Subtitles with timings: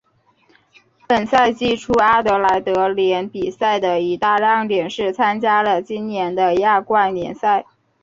[1.07, 7.67] 本赛季初阿德莱德联比赛的一大亮点是参加了今年的亚冠联赛。